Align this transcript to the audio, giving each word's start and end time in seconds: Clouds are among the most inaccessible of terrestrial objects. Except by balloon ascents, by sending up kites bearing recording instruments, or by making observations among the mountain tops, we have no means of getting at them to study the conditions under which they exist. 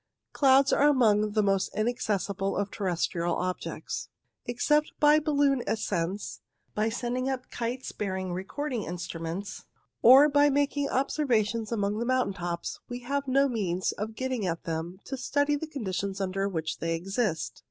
Clouds 0.33 0.73
are 0.73 0.87
among 0.87 1.33
the 1.33 1.43
most 1.43 1.69
inaccessible 1.75 2.57
of 2.57 2.71
terrestrial 2.71 3.35
objects. 3.35 4.09
Except 4.47 4.93
by 4.99 5.19
balloon 5.19 5.61
ascents, 5.67 6.41
by 6.73 6.89
sending 6.89 7.29
up 7.29 7.51
kites 7.51 7.91
bearing 7.91 8.33
recording 8.33 8.81
instruments, 8.81 9.65
or 10.01 10.27
by 10.27 10.49
making 10.49 10.89
observations 10.89 11.71
among 11.71 11.99
the 11.99 12.05
mountain 12.07 12.33
tops, 12.33 12.79
we 12.89 13.01
have 13.01 13.27
no 13.27 13.47
means 13.47 13.91
of 13.91 14.15
getting 14.15 14.47
at 14.47 14.63
them 14.63 14.99
to 15.05 15.15
study 15.17 15.55
the 15.55 15.67
conditions 15.67 16.19
under 16.19 16.49
which 16.49 16.79
they 16.79 16.95
exist. 16.95 17.59